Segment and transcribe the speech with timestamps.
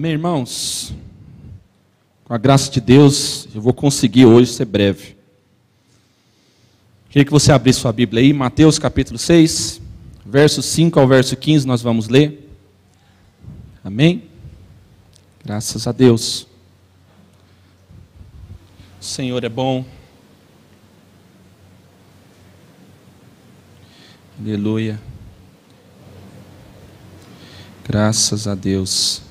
[0.00, 0.94] Amém, irmãos?
[2.24, 5.14] Com a graça de Deus, eu vou conseguir hoje ser breve.
[7.10, 9.78] Queria que você abrisse sua Bíblia aí, Mateus capítulo 6,
[10.24, 12.50] verso 5 ao verso 15, nós vamos ler.
[13.84, 14.24] Amém?
[15.44, 16.46] Graças a Deus.
[18.98, 19.84] O Senhor é bom.
[24.40, 24.98] Aleluia.
[27.86, 29.28] Graças a Deus.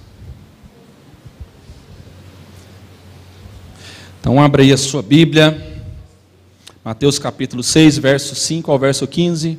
[4.19, 5.81] Então, abra aí a sua Bíblia,
[6.83, 9.57] Mateus capítulo 6, verso 5 ao verso 15.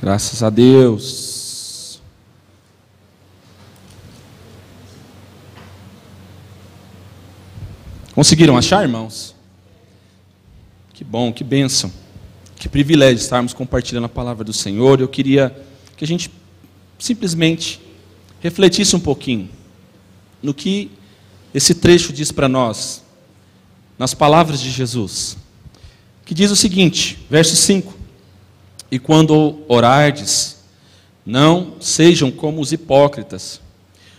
[0.00, 2.00] Graças a Deus.
[8.12, 9.34] Conseguiram achar, irmãos?
[10.92, 11.90] Que bom, que bênção.
[12.56, 15.00] Que privilégio estarmos compartilhando a palavra do Senhor.
[15.00, 15.56] Eu queria
[15.96, 16.30] que a gente
[16.98, 17.80] simplesmente
[18.40, 19.48] refletisse um pouquinho
[20.42, 20.90] no que
[21.54, 23.02] esse trecho diz para nós,
[23.98, 25.36] nas palavras de Jesus,
[26.24, 27.94] que diz o seguinte, verso 5:
[28.90, 30.58] E quando orardes,
[31.24, 33.60] não sejam como os hipócritas,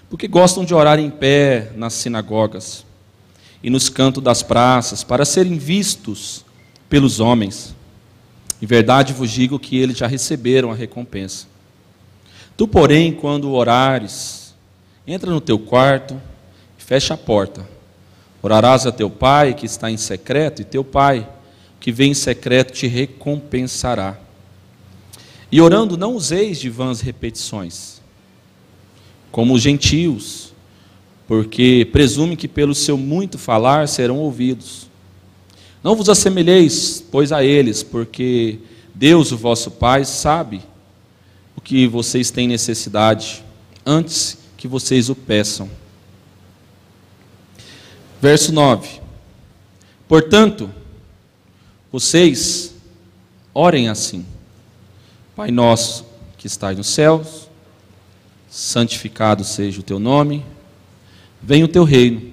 [0.10, 2.86] porque gostam de orar em pé nas sinagogas
[3.64, 6.46] e nos cantos das praças, para serem vistos
[6.90, 7.76] pelos homens.
[8.62, 11.48] Em verdade vos digo que eles já receberam a recompensa.
[12.56, 14.54] Tu, porém, quando orares,
[15.08, 16.22] entra no teu quarto,
[16.84, 17.68] fecha a porta.
[18.42, 21.28] Orarás a teu pai que está em secreto, e teu pai
[21.80, 24.18] que vem em secreto te recompensará.
[25.52, 28.02] E orando, não useis de vãs repetições,
[29.32, 30.54] como os gentios,
[31.28, 34.88] porque presume que pelo seu muito falar serão ouvidos.
[35.82, 38.60] Não vos assemelheis, pois, a eles, porque
[38.94, 40.62] Deus, o vosso Pai, sabe
[41.56, 43.44] o que vocês têm necessidade,
[43.86, 45.70] antes que vocês o peçam.
[48.24, 49.02] Verso 9:
[50.08, 50.72] Portanto,
[51.92, 52.74] vocês
[53.54, 54.26] orem assim:
[55.36, 56.06] Pai nosso
[56.38, 57.50] que estás nos céus,
[58.50, 60.46] santificado seja o teu nome,
[61.42, 62.32] venha o teu reino,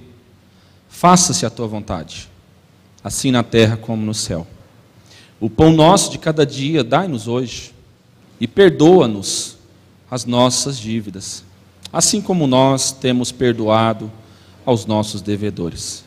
[0.87, 2.29] faça-se a tua vontade,
[3.03, 4.47] assim na terra como no céu.
[5.41, 7.73] O pão nosso de cada dia dai-nos hoje,
[8.39, 9.57] e perdoa-nos
[10.09, 11.43] as nossas dívidas,
[11.91, 14.09] assim como nós temos perdoado
[14.65, 16.03] aos nossos devedores.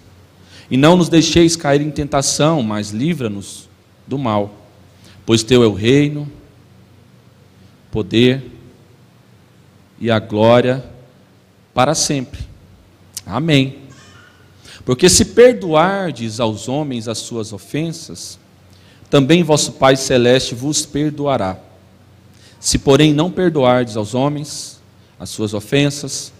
[0.70, 3.68] E não nos deixeis cair em tentação, mas livra-nos
[4.06, 4.54] do mal.
[5.26, 6.30] Pois teu é o reino,
[7.90, 8.50] poder
[10.00, 10.84] e a glória
[11.72, 12.40] para sempre.
[13.26, 13.78] Amém.
[14.84, 18.38] Porque se perdoardes aos homens as suas ofensas,
[19.08, 21.56] também vosso Pai celeste vos perdoará.
[22.58, 24.80] Se, porém, não perdoardes aos homens
[25.18, 26.32] as suas ofensas,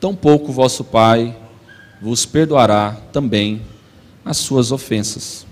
[0.00, 1.36] tampouco vosso Pai
[2.02, 3.62] vos perdoará também
[4.24, 5.46] as suas ofensas.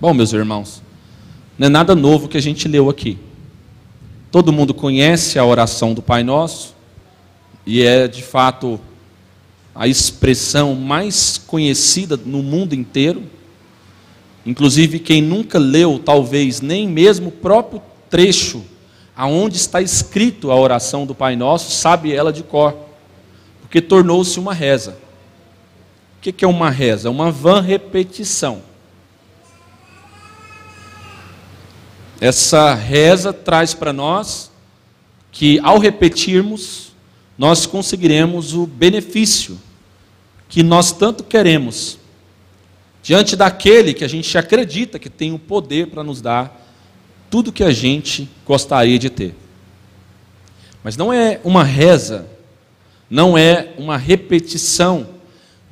[0.00, 0.82] Bom, meus irmãos,
[1.58, 3.18] não é nada novo que a gente leu aqui.
[4.30, 6.74] Todo mundo conhece a oração do Pai Nosso,
[7.66, 8.80] e é de fato
[9.74, 13.22] a expressão mais conhecida no mundo inteiro.
[14.46, 18.64] Inclusive, quem nunca leu, talvez nem mesmo o próprio trecho
[19.14, 22.74] aonde está escrito a oração do Pai Nosso, sabe ela de cor,
[23.60, 25.01] porque tornou-se uma reza
[26.22, 27.10] que, que é uma reza?
[27.10, 28.62] Uma vã repetição.
[32.20, 34.52] Essa reza traz para nós
[35.32, 36.92] que, ao repetirmos,
[37.36, 39.58] nós conseguiremos o benefício
[40.48, 41.98] que nós tanto queremos,
[43.02, 46.60] diante daquele que a gente acredita que tem o poder para nos dar
[47.28, 49.34] tudo que a gente gostaria de ter.
[50.84, 52.28] Mas não é uma reza,
[53.10, 55.08] não é uma repetição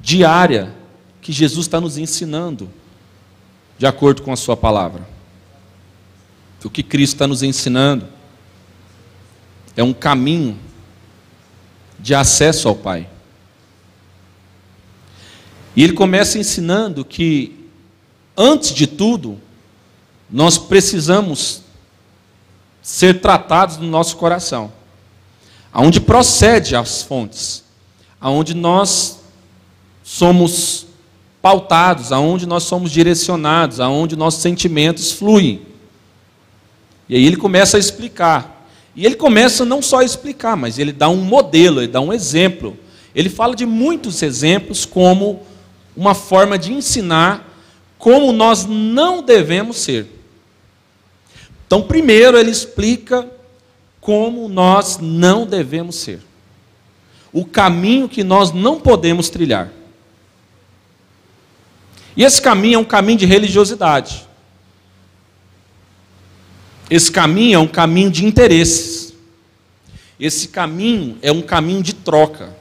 [0.01, 0.75] diária
[1.21, 2.71] que Jesus está nos ensinando,
[3.79, 5.09] de acordo com a Sua palavra.
[6.65, 8.07] O que Cristo está nos ensinando
[9.77, 10.59] é um caminho
[11.99, 13.09] de acesso ao Pai.
[15.75, 17.69] E ele começa ensinando que,
[18.37, 19.39] antes de tudo,
[20.31, 21.63] nós precisamos
[22.83, 24.73] ser tratados no nosso coração,
[25.73, 27.65] aonde procede as fontes,
[28.21, 29.20] aonde nós
[30.13, 30.87] somos
[31.41, 35.63] pautados, aonde nós somos direcionados, aonde nossos sentimentos fluem.
[37.09, 38.69] E aí ele começa a explicar.
[38.97, 42.13] E ele começa não só a explicar, mas ele dá um modelo, ele dá um
[42.13, 42.77] exemplo.
[43.15, 45.47] Ele fala de muitos exemplos como
[45.97, 47.49] uma forma de ensinar
[47.97, 50.09] como nós não devemos ser.
[51.69, 53.31] Então, primeiro ele explica
[54.01, 56.21] como nós não devemos ser.
[57.33, 59.71] o caminho que nós não podemos trilhar.
[62.17, 64.27] E esse caminho é um caminho de religiosidade.
[66.91, 69.15] Esse caminho é um caminho de interesses.
[70.19, 72.55] Esse caminho é um caminho de troca.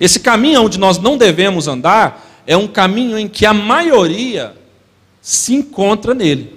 [0.00, 4.56] Esse caminho onde nós não devemos andar é um caminho em que a maioria
[5.20, 6.56] se encontra nele.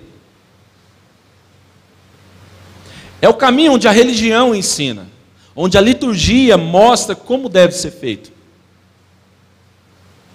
[3.21, 5.07] É o caminho onde a religião ensina,
[5.55, 8.31] onde a liturgia mostra como deve ser feito.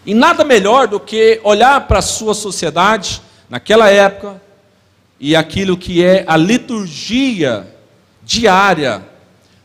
[0.06, 3.20] E nada melhor do que olhar para a sua sociedade
[3.50, 4.40] naquela época
[5.18, 7.66] e aquilo que é a liturgia
[8.22, 9.04] diária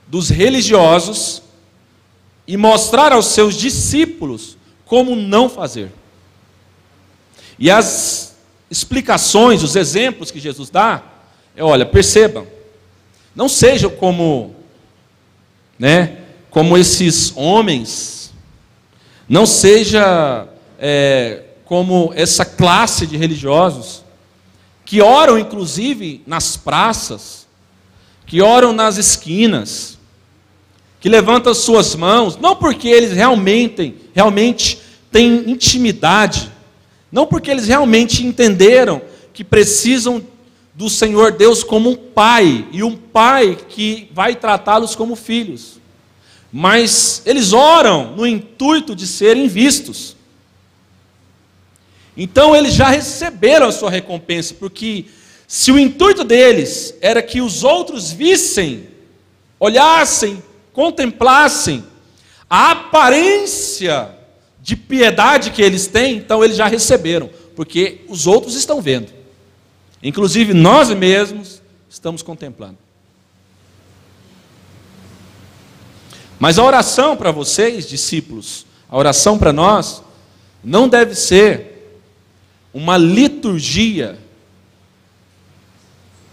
[0.07, 1.43] dos religiosos
[2.47, 5.91] e mostrar aos seus discípulos como não fazer.
[7.59, 8.35] E as
[8.69, 11.03] explicações, os exemplos que Jesus dá,
[11.55, 12.47] é, olha, percebam,
[13.35, 14.55] não sejam como,
[15.77, 16.17] né,
[16.49, 18.20] como esses homens
[19.31, 20.45] não seja
[20.77, 24.03] é, como essa classe de religiosos
[24.83, 27.47] que oram, inclusive, nas praças,
[28.25, 29.97] que oram nas esquinas,
[30.99, 34.79] que levantam suas mãos, não porque eles realmente, realmente
[35.09, 36.51] têm intimidade,
[37.09, 39.01] não porque eles realmente entenderam
[39.33, 40.21] que precisam
[40.75, 45.80] do Senhor Deus como um pai, e um pai que vai tratá-los como filhos
[46.51, 50.15] mas eles oram no intuito de serem vistos.
[52.15, 55.05] Então eles já receberam a sua recompensa, porque
[55.47, 58.87] se o intuito deles era que os outros vissem,
[59.59, 60.43] olhassem,
[60.73, 61.83] contemplassem
[62.49, 64.13] a aparência
[64.61, 69.11] de piedade que eles têm, então eles já receberam, porque os outros estão vendo.
[70.03, 72.77] Inclusive nós mesmos estamos contemplando.
[76.41, 80.01] Mas a oração para vocês, discípulos, a oração para nós,
[80.63, 82.01] não deve ser
[82.73, 84.17] uma liturgia,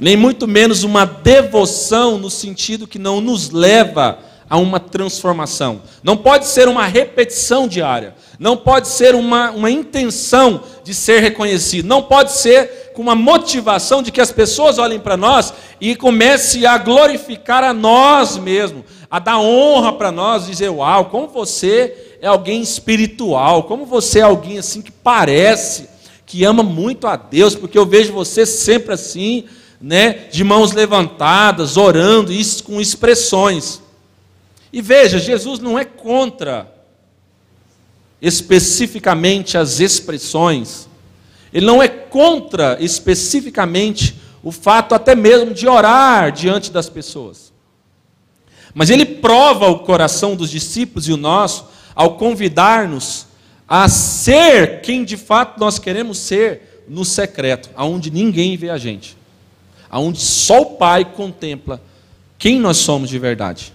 [0.01, 4.19] nem muito menos uma devoção, no sentido que não nos leva
[4.49, 5.83] a uma transformação.
[6.03, 8.15] Não pode ser uma repetição diária.
[8.39, 11.87] Não pode ser uma, uma intenção de ser reconhecido.
[11.87, 16.65] Não pode ser com uma motivação de que as pessoas olhem para nós e comecem
[16.65, 22.27] a glorificar a nós mesmos a dar honra para nós, dizer: Uau, como você é
[22.27, 25.89] alguém espiritual, como você é alguém assim que parece
[26.27, 29.45] que ama muito a Deus, porque eu vejo você sempre assim,
[29.81, 33.81] né, de mãos levantadas, orando, isso com expressões.
[34.71, 36.71] E veja, Jesus não é contra
[38.21, 40.87] especificamente as expressões,
[41.51, 47.53] ele não é contra especificamente o fato até mesmo de orar diante das pessoas.
[48.75, 53.27] Mas ele prova o coração dos discípulos e o nosso ao convidar-nos
[53.69, 59.17] a ser quem de fato nós queremos ser no secreto, aonde ninguém vê a gente,
[59.91, 61.83] aonde só o Pai contempla
[62.39, 63.73] quem nós somos de verdade.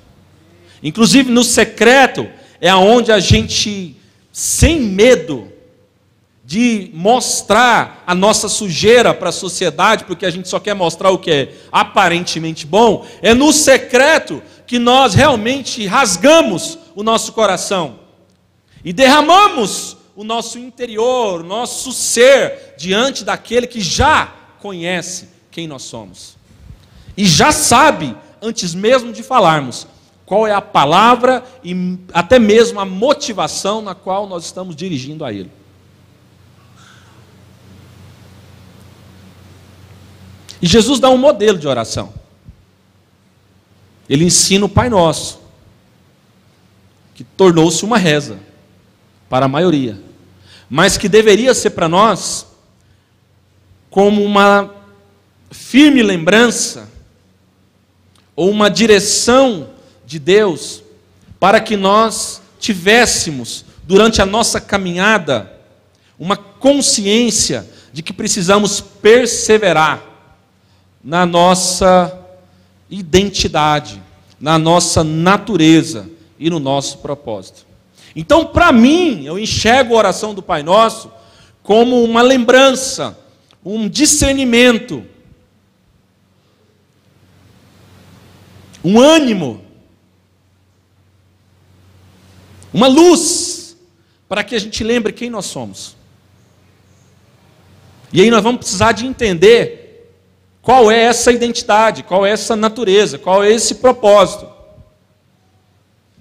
[0.81, 2.27] Inclusive no secreto
[2.59, 3.95] é aonde a gente
[4.31, 5.51] sem medo
[6.45, 11.17] de mostrar a nossa sujeira para a sociedade, porque a gente só quer mostrar o
[11.17, 17.99] que é aparentemente bom, é no secreto que nós realmente rasgamos o nosso coração
[18.83, 25.83] e derramamos o nosso interior, o nosso ser diante daquele que já conhece quem nós
[25.83, 26.41] somos
[27.15, 29.87] e já sabe, antes mesmo de falarmos,
[30.25, 35.31] qual é a palavra e até mesmo a motivação na qual nós estamos dirigindo a
[35.31, 35.51] Ele.
[40.61, 42.13] E Jesus dá um modelo de oração.
[44.09, 45.39] Ele ensina o Pai Nosso,
[47.15, 48.39] que tornou-se uma reza
[49.29, 49.99] para a maioria,
[50.69, 52.47] mas que deveria ser para nós
[53.89, 54.73] como uma
[55.51, 56.89] firme lembrança
[58.35, 59.69] ou uma direção
[60.05, 60.83] de Deus
[61.39, 65.51] para que nós tivéssemos durante a nossa caminhada
[66.17, 70.01] uma consciência de que precisamos perseverar
[71.03, 72.22] na nossa
[72.93, 74.01] identidade,
[74.39, 77.65] na nossa natureza e no nosso propósito.
[78.15, 81.11] Então, para mim, eu enxergo a oração do Pai Nosso
[81.63, 83.17] como uma lembrança,
[83.63, 85.03] um discernimento,
[88.83, 89.63] um ânimo,
[92.73, 93.77] uma luz,
[94.27, 95.95] para que a gente lembre quem nós somos.
[98.11, 99.82] E aí nós vamos precisar de entender
[100.63, 102.03] qual é essa identidade?
[102.03, 103.19] Qual é essa natureza?
[103.19, 104.47] Qual é esse propósito?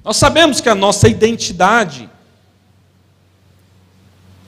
[0.05, 2.11] Nós sabemos que a nossa identidade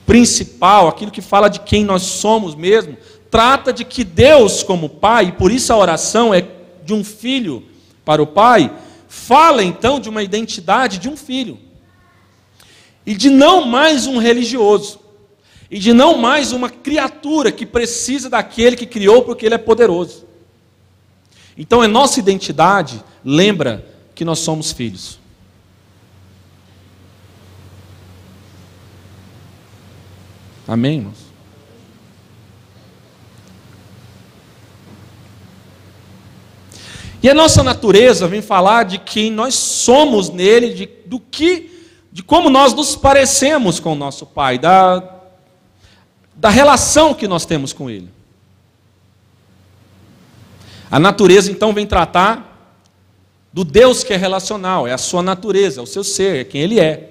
[0.05, 2.97] principal, aquilo que fala de quem nós somos mesmo,
[3.31, 6.45] trata de que Deus, como Pai, e por isso a oração é
[6.83, 7.63] de um filho
[8.03, 8.69] para o Pai,
[9.07, 11.57] fala então de uma identidade de um filho.
[13.05, 14.99] E de não mais um religioso.
[15.75, 20.23] E de não mais uma criatura que precisa daquele que criou porque ele é poderoso.
[21.57, 25.19] Então a nossa identidade lembra que nós somos filhos.
[30.65, 31.17] Amém, irmãos?
[37.21, 41.69] E a nossa natureza vem falar de quem nós somos nele, de, do que,
[42.13, 45.14] de como nós nos parecemos com o nosso Pai, da,
[46.35, 48.09] da relação que nós temos com ele.
[50.91, 52.51] A natureza então vem tratar
[53.51, 56.61] do Deus que é relacional, é a sua natureza, é o seu ser, é quem
[56.61, 57.09] ele é.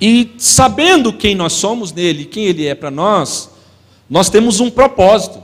[0.00, 3.50] E sabendo quem nós somos nele, quem ele é para nós,
[4.08, 5.42] nós temos um propósito,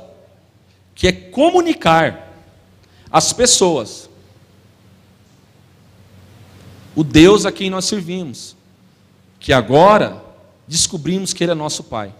[0.94, 2.34] que é comunicar
[3.10, 4.10] às pessoas
[6.94, 8.54] o Deus a quem nós servimos,
[9.38, 10.29] que agora
[10.70, 12.14] descobrimos que ele é nosso Pai.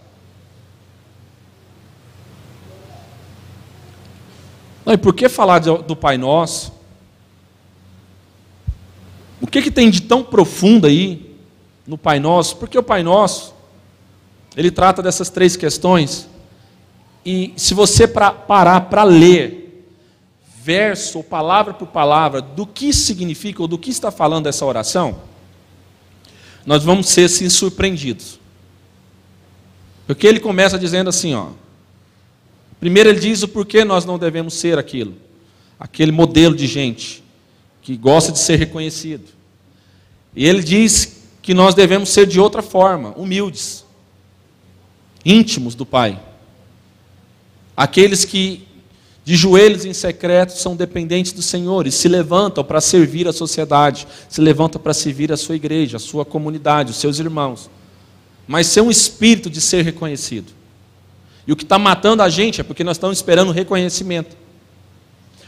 [4.85, 6.73] Não, e por que falar do Pai Nosso?
[9.39, 11.33] O que, que tem de tão profundo aí
[11.87, 13.55] no Pai Nosso, porque o Pai Nosso,
[14.55, 16.27] ele trata dessas três questões,
[17.25, 19.87] e se você pra, parar para ler,
[20.61, 25.21] verso ou palavra por palavra, do que significa ou do que está falando essa oração,
[26.65, 28.40] nós vamos ser assim, surpreendidos.
[30.11, 31.51] Porque ele começa dizendo assim, ó.
[32.81, 35.13] Primeiro ele diz o porquê nós não devemos ser aquilo,
[35.79, 37.23] aquele modelo de gente
[37.81, 39.23] que gosta de ser reconhecido.
[40.35, 43.85] E ele diz que nós devemos ser de outra forma, humildes,
[45.23, 46.21] íntimos do Pai.
[47.77, 48.67] Aqueles que
[49.23, 54.05] de joelhos em secreto são dependentes do Senhor e se levantam para servir a sociedade,
[54.27, 57.69] se levantam para servir a sua igreja, a sua comunidade, os seus irmãos.
[58.51, 60.51] Mas ser um espírito de ser reconhecido.
[61.47, 64.35] E o que está matando a gente é porque nós estamos esperando reconhecimento.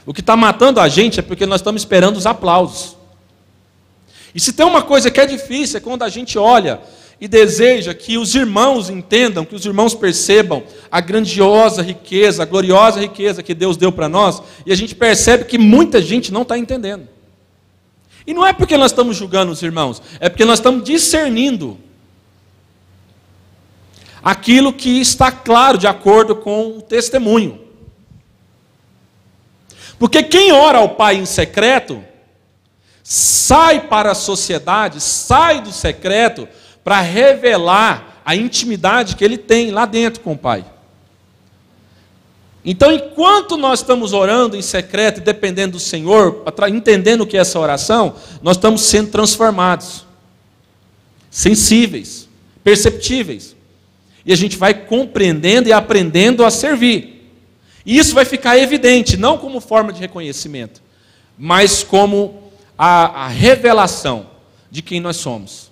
[0.06, 2.96] O que está matando a gente é porque nós estamos esperando os aplausos.
[4.34, 6.80] E se tem uma coisa que é difícil é quando a gente olha
[7.20, 13.02] e deseja que os irmãos entendam, que os irmãos percebam a grandiosa riqueza, a gloriosa
[13.02, 16.58] riqueza que Deus deu para nós, e a gente percebe que muita gente não está
[16.58, 17.06] entendendo.
[18.26, 21.83] E não é porque nós estamos julgando os irmãos, é porque nós estamos discernindo
[24.24, 27.60] aquilo que está claro de acordo com o testemunho.
[30.00, 32.04] Porque quem ora ao Pai em secreto,
[33.04, 36.48] sai para a sociedade, sai do secreto
[36.84, 40.66] para revelar a intimidade que ele tem lá dentro com o Pai.
[42.66, 47.42] Então, enquanto nós estamos orando em secreto e dependendo do Senhor, entendendo o que é
[47.42, 50.06] essa oração, nós estamos sendo transformados,
[51.30, 52.30] sensíveis,
[52.64, 53.54] perceptíveis.
[54.26, 57.32] E a gente vai compreendendo e aprendendo a servir.
[57.86, 60.82] E isso vai ficar evidente, não como forma de reconhecimento,
[61.38, 64.28] mas como a, a revelação
[64.72, 65.72] de quem nós somos,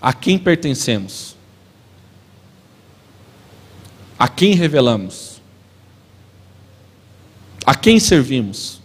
[0.00, 1.36] a quem pertencemos,
[4.16, 5.40] a quem revelamos,
[7.66, 8.80] a quem servimos.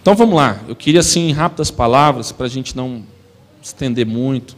[0.00, 3.04] Então vamos lá, eu queria assim, em rápidas palavras, para a gente não
[3.62, 4.56] estender muito.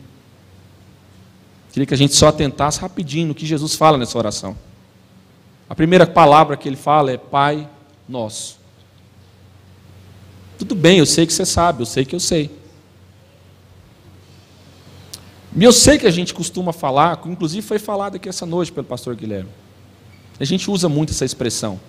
[1.73, 4.57] Queria que a gente só atentasse rapidinho no que Jesus fala nessa oração.
[5.69, 7.69] A primeira palavra que ele fala é Pai
[8.09, 8.59] nosso.
[10.59, 12.51] Tudo bem, eu sei que você sabe, eu sei que eu sei.
[15.57, 18.87] E eu sei que a gente costuma falar, inclusive foi falado aqui essa noite pelo
[18.87, 19.51] pastor Guilherme.
[20.39, 21.81] A gente usa muito essa expressão.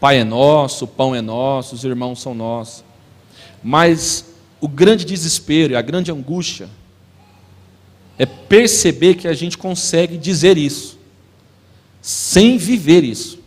[0.00, 2.84] Pai é nosso, o pão é nosso, os irmãos são nossos.
[3.62, 4.33] Mas
[4.64, 6.68] o grande desespero e a grande angústia
[8.16, 10.98] é perceber que a gente consegue dizer isso,
[12.00, 13.44] sem viver isso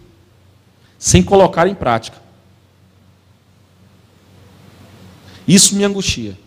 [0.97, 2.17] sem colocar em prática.
[5.47, 6.37] Isso me angustia.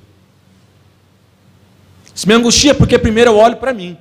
[2.14, 3.96] Isso me angustia porque primeiro eu olho para mim.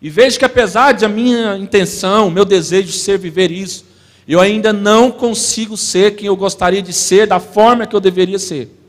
[0.00, 3.84] E vejo que apesar de a minha intenção, meu desejo de ser viver isso,
[4.26, 8.38] eu ainda não consigo ser quem eu gostaria de ser, da forma que eu deveria
[8.38, 8.79] ser.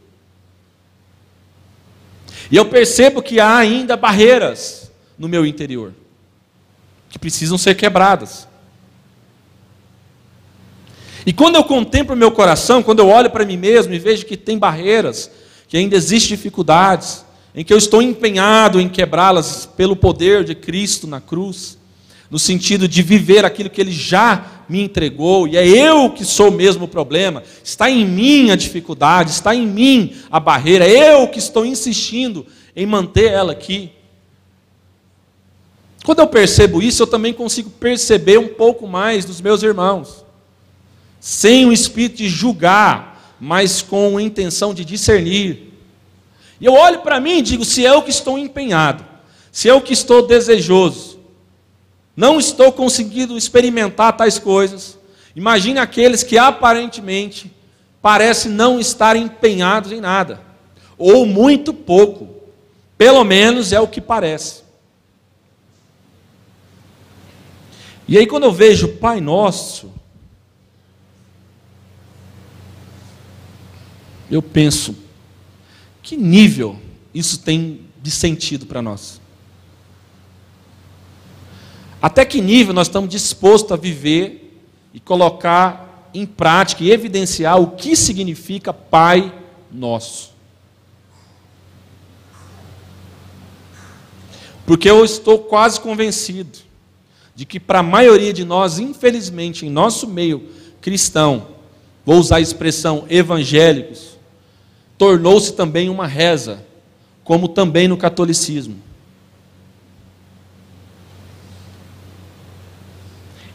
[2.51, 5.93] E eu percebo que há ainda barreiras no meu interior,
[7.10, 8.48] que precisam ser quebradas.
[11.25, 14.36] E quando eu contemplo meu coração, quando eu olho para mim mesmo e vejo que
[14.36, 15.31] tem barreiras,
[15.67, 17.24] que ainda existem dificuldades,
[17.55, 21.77] em que eu estou empenhado em quebrá-las pelo poder de Cristo na cruz,
[22.29, 26.50] no sentido de viver aquilo que Ele já me entregou, e é eu que sou
[26.50, 31.28] mesmo o problema, está em mim a dificuldade, está em mim a barreira, é eu
[31.28, 33.92] que estou insistindo em manter ela aqui.
[36.06, 40.24] Quando eu percebo isso, eu também consigo perceber um pouco mais dos meus irmãos,
[41.20, 45.74] sem o espírito de julgar, mas com a intenção de discernir.
[46.62, 49.04] E eu olho para mim e digo: se é eu que estou empenhado,
[49.51, 51.20] se é eu que estou desejoso,
[52.22, 54.96] não estou conseguindo experimentar tais coisas,
[55.36, 57.51] imagine aqueles que aparentemente
[58.00, 60.40] parecem não estar empenhados em nada,
[61.00, 62.30] ou muito pouco,
[62.96, 64.62] pelo menos é o que parece.
[68.08, 69.92] E aí, quando eu vejo Pai Nosso,
[74.30, 74.96] eu penso,
[76.04, 76.80] que nível
[77.16, 79.21] isso tem de sentido para nós?
[82.01, 84.60] Até que nível nós estamos dispostos a viver
[84.93, 89.31] e colocar em prática e evidenciar o que significa Pai
[89.72, 90.31] Nosso?
[94.65, 96.60] Porque eu estou quase convencido
[97.36, 100.50] de que para a maioria de nós, infelizmente, em nosso meio
[100.81, 101.48] cristão,
[102.05, 104.17] vou usar a expressão evangélicos,
[104.98, 106.65] tornou-se também uma reza,
[107.24, 108.91] como também no catolicismo.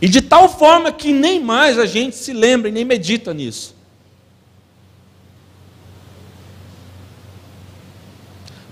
[0.01, 3.75] E de tal forma que nem mais a gente se lembra e nem medita nisso.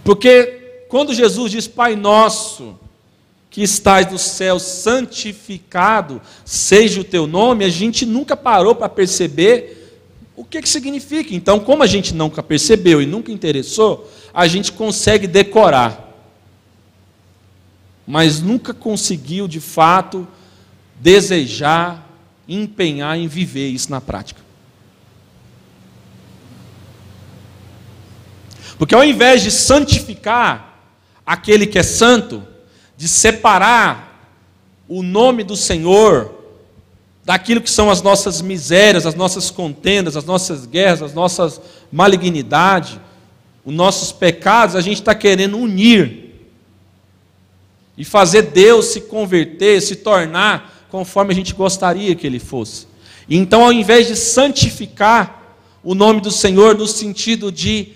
[0.05, 2.79] Porque quando Jesus diz Pai Nosso,
[3.51, 9.93] que estás no céu, santificado seja o teu nome, a gente nunca parou para perceber
[10.37, 11.35] o que, que significa.
[11.35, 16.13] Então, como a gente nunca percebeu e nunca interessou, a gente consegue decorar,
[18.07, 20.27] mas nunca conseguiu de fato
[21.05, 22.09] desejar,
[22.49, 24.41] empenhar em viver isso na prática.
[28.79, 30.81] Porque ao invés de santificar
[31.27, 32.43] aquele que é santo,
[32.97, 34.33] de separar
[34.89, 36.43] o nome do Senhor
[37.23, 41.61] daquilo que são as nossas misérias, as nossas contendas, as nossas guerras, as nossas
[41.93, 42.99] malignidades,
[43.63, 46.49] os nossos pecados, a gente está querendo unir
[47.95, 52.87] e fazer Deus se converter, se tornar conforme a gente gostaria que ele fosse.
[53.29, 57.95] Então, ao invés de santificar o nome do Senhor no sentido de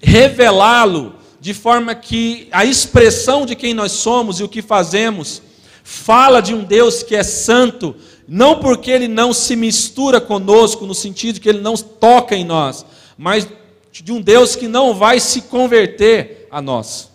[0.00, 5.40] revelá-lo de forma que a expressão de quem nós somos e o que fazemos
[5.84, 7.94] fala de um Deus que é santo,
[8.26, 12.84] não porque ele não se mistura conosco, no sentido que ele não toca em nós,
[13.16, 13.46] mas
[13.92, 17.13] de um Deus que não vai se converter a nós.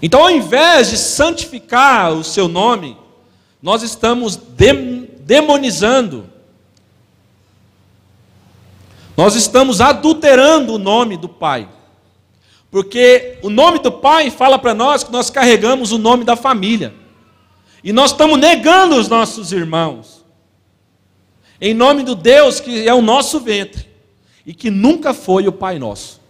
[0.00, 2.96] Então, ao invés de santificar o seu nome,
[3.60, 4.36] nós estamos
[5.20, 6.30] demonizando
[9.18, 11.68] nós estamos adulterando o nome do Pai.
[12.70, 16.94] Porque o nome do Pai fala para nós que nós carregamos o nome da família.
[17.82, 20.24] E nós estamos negando os nossos irmãos.
[21.60, 23.88] Em nome do Deus que é o nosso ventre.
[24.46, 26.20] E que nunca foi o Pai nosso.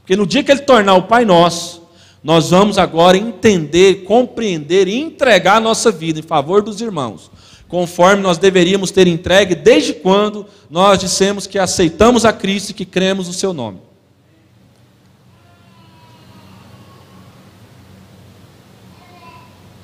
[0.00, 1.85] Porque no dia que Ele tornar o Pai nosso,
[2.26, 7.30] nós vamos agora entender, compreender e entregar a nossa vida em favor dos irmãos
[7.68, 12.84] conforme nós deveríamos ter entregue desde quando nós dissemos que aceitamos a Cristo e que
[12.84, 13.78] cremos no seu nome.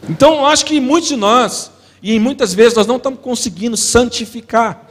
[0.08, 1.70] Então, eu acho que muitos de nós,
[2.02, 4.90] e muitas vezes nós não estamos conseguindo santificar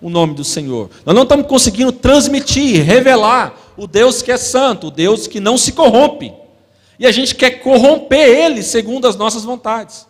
[0.00, 0.90] o nome do Senhor.
[1.04, 5.58] Nós não estamos conseguindo transmitir, revelar o Deus que é santo, o Deus que não
[5.58, 6.41] se corrompe.
[7.02, 10.06] E a gente quer corromper ele segundo as nossas vontades.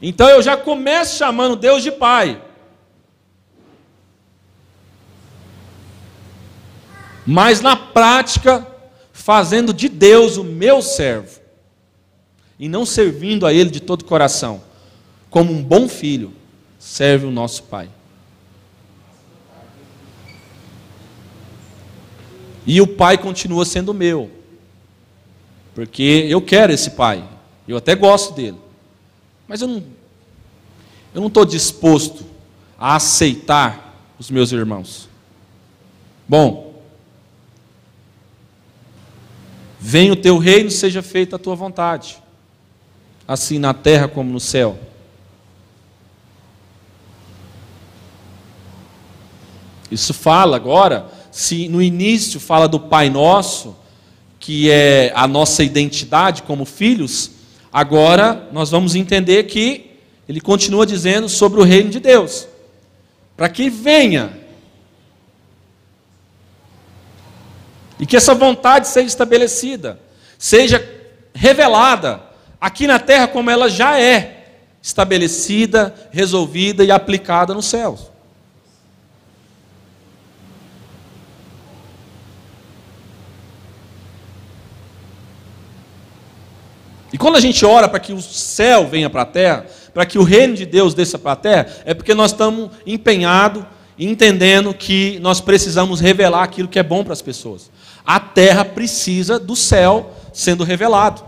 [0.00, 2.42] Então eu já começo chamando Deus de Pai.
[7.26, 8.66] Mas na prática,
[9.12, 11.38] fazendo de Deus o meu servo.
[12.58, 14.64] E não servindo a Ele de todo o coração.
[15.28, 16.32] Como um bom filho,
[16.78, 17.90] serve o nosso Pai.
[22.66, 24.42] E o Pai continua sendo meu.
[25.74, 27.26] Porque eu quero esse pai,
[27.66, 28.58] eu até gosto dele.
[29.48, 29.82] Mas eu não
[31.14, 32.24] eu não estou disposto
[32.76, 35.08] a aceitar os meus irmãos.
[36.28, 36.74] Bom,
[39.78, 42.20] venha o teu reino, seja feita a tua vontade,
[43.28, 44.76] assim na terra como no céu.
[49.88, 53.76] Isso fala agora, se no início fala do Pai Nosso,
[54.44, 57.30] que é a nossa identidade como filhos,
[57.72, 59.92] agora nós vamos entender que
[60.28, 62.46] ele continua dizendo sobre o reino de Deus.
[63.38, 64.38] Para que venha
[67.98, 69.98] e que essa vontade seja estabelecida,
[70.38, 70.86] seja
[71.34, 72.20] revelada
[72.60, 74.44] aqui na terra como ela já é
[74.82, 78.10] estabelecida, resolvida e aplicada nos céus.
[87.14, 90.18] E quando a gente ora para que o céu venha para a terra, para que
[90.18, 93.62] o reino de Deus desça para a terra, é porque nós estamos empenhados,
[93.96, 97.70] entendendo que nós precisamos revelar aquilo que é bom para as pessoas.
[98.04, 101.22] A terra precisa do céu sendo revelado.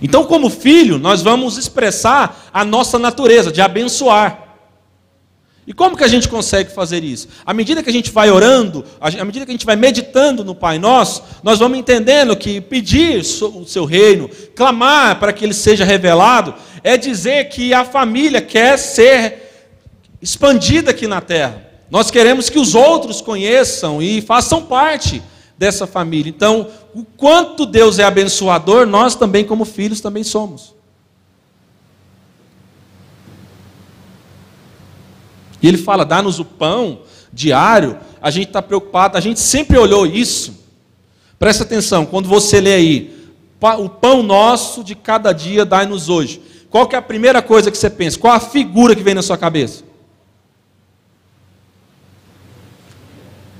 [0.00, 4.49] Então, como filho, nós vamos expressar a nossa natureza de abençoar.
[5.66, 7.28] E como que a gente consegue fazer isso?
[7.44, 10.54] À medida que a gente vai orando, à medida que a gente vai meditando no
[10.54, 15.84] Pai Nosso, nós vamos entendendo que pedir o seu reino, clamar para que ele seja
[15.84, 19.50] revelado, é dizer que a família quer ser
[20.20, 21.66] expandida aqui na terra.
[21.90, 25.22] Nós queremos que os outros conheçam e façam parte
[25.58, 26.30] dessa família.
[26.30, 30.74] Então, o quanto Deus é abençoador, nós também como filhos também somos.
[35.62, 37.00] E ele fala: dá-nos o pão
[37.32, 37.98] diário.
[38.20, 40.58] A gente está preocupado, a gente sempre olhou isso.
[41.38, 43.20] Presta atenção, quando você lê aí,
[43.78, 46.42] o pão nosso de cada dia dai-nos hoje.
[46.68, 48.18] Qual que é a primeira coisa que você pensa?
[48.18, 49.82] Qual a figura que vem na sua cabeça?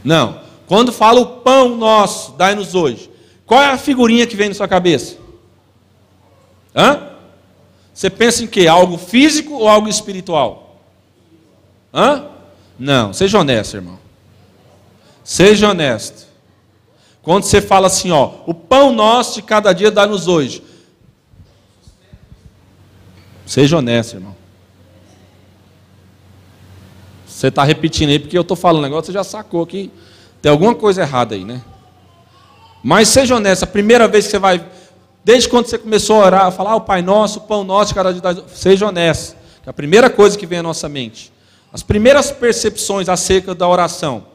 [0.04, 0.40] Não.
[0.66, 3.10] Quando fala o pão nosso, dai-nos hoje.
[3.44, 5.16] Qual é a figurinha que vem na sua cabeça?
[6.74, 7.08] Hã?
[7.92, 8.68] Você pensa em quê?
[8.68, 10.69] Algo físico ou algo espiritual?
[11.92, 12.26] Hã?
[12.78, 13.98] Não, seja honesto, irmão.
[15.24, 16.26] Seja honesto.
[17.22, 20.62] Quando você fala assim, ó, o pão nosso de cada dia dá-nos hoje.
[23.44, 24.34] Seja honesto, irmão.
[27.26, 29.90] Você está repetindo aí porque eu estou falando negócio, você já sacou que
[30.40, 31.62] tem alguma coisa errada aí, né?
[32.82, 34.64] Mas seja honesto, a primeira vez que você vai,
[35.22, 37.94] desde quando você começou a orar, falar, ah, o Pai Nosso, o Pão Nosso, de
[37.94, 39.36] cada dia, seja honesto.
[39.62, 41.30] Que a primeira coisa que vem à nossa mente
[41.72, 44.26] as primeiras percepções acerca da oração,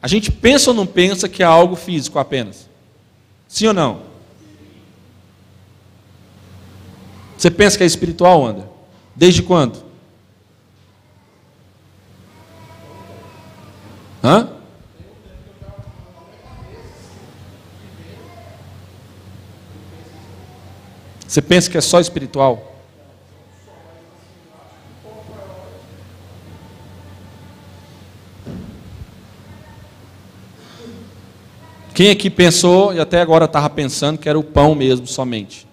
[0.00, 2.68] a gente pensa ou não pensa que é algo físico apenas?
[3.48, 4.02] Sim ou não?
[7.36, 8.64] Você pensa que é espiritual, André?
[9.14, 9.84] Desde quando?
[14.22, 14.48] Hã?
[21.26, 22.75] Você pensa que é só espiritual?
[31.96, 35.66] Quem aqui pensou e até agora estava pensando que era o pão mesmo somente?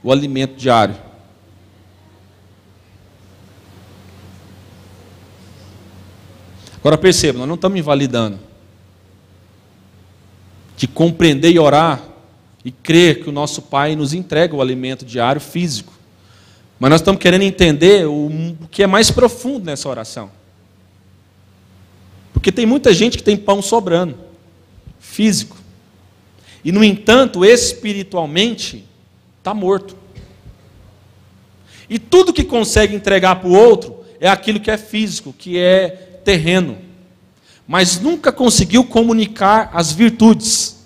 [0.00, 0.94] O alimento diário.
[6.76, 8.38] Agora perceba, nós não estamos invalidando.
[10.76, 12.00] De compreender e orar
[12.64, 15.92] e crer que o nosso Pai nos entrega o alimento diário físico.
[16.78, 20.30] Mas nós estamos querendo entender o que é mais profundo nessa oração.
[22.32, 24.29] Porque tem muita gente que tem pão sobrando
[25.10, 25.56] físico.
[26.64, 28.84] E, no entanto, espiritualmente,
[29.38, 29.96] está morto.
[31.88, 35.88] E tudo que consegue entregar para o outro é aquilo que é físico, que é
[36.24, 36.78] terreno.
[37.66, 40.84] Mas nunca conseguiu comunicar as virtudes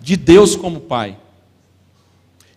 [0.00, 1.16] de Deus como Pai.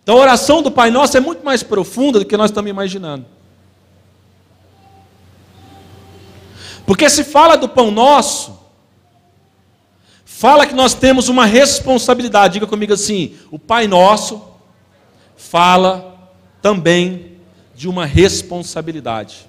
[0.03, 3.25] Então a oração do Pai Nosso é muito mais profunda do que nós estamos imaginando.
[6.85, 8.56] Porque se fala do pão nosso,
[10.37, 12.53] fala que nós temos uma responsabilidade.
[12.53, 14.39] Diga comigo assim: o Pai Nosso
[15.35, 17.37] fala também
[17.75, 19.47] de uma responsabilidade.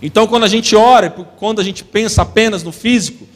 [0.00, 3.26] Então, quando a gente ora, quando a gente pensa apenas no físico,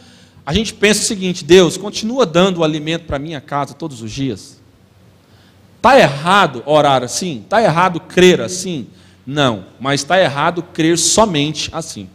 [0.46, 4.12] a gente pensa o seguinte: Deus, continua dando o alimento para minha casa todos os
[4.12, 4.60] dias.
[5.78, 7.40] Está errado orar assim?
[7.40, 8.86] Está errado crer assim?
[9.32, 12.08] Não, mas está errado crer somente assim.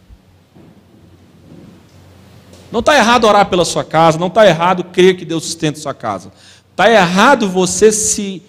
[2.70, 5.94] Não está errado orar pela sua casa, não está errado crer que Deus sustenta sua
[5.94, 6.30] casa.
[6.70, 8.42] Está errado você se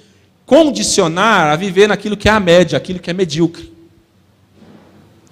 [0.45, 3.71] condicionar a viver naquilo que é a média, aquilo que é medíocre.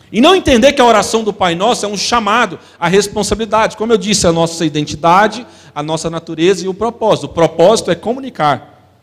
[0.10, 3.76] E não entender que a oração do Pai Nosso é um chamado à responsabilidade.
[3.76, 5.46] Como eu disse, a nossa identidade,
[5.76, 7.26] a nossa natureza e o propósito.
[7.26, 8.94] O propósito é comunicar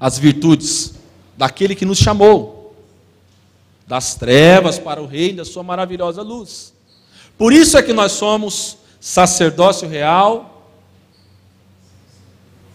[0.00, 0.94] as virtudes
[1.38, 2.61] daquele que nos chamou
[3.92, 6.72] das trevas para o reino da sua maravilhosa luz.
[7.36, 10.70] Por isso é que nós somos sacerdócio real.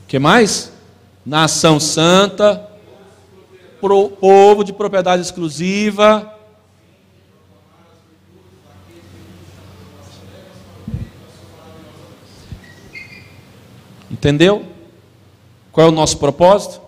[0.08, 0.71] Que mais?
[1.25, 2.69] Nação santa,
[3.82, 6.32] pro, povo de propriedade exclusiva.
[14.12, 14.67] Entendeu?
[15.71, 16.87] Qual é o nosso propósito?